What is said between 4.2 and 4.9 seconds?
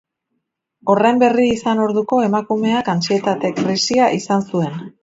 izan zuen.